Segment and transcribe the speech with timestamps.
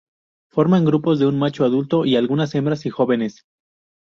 [0.49, 3.45] Forman grupos de un macho adulto y algunas hembras y jóvenes.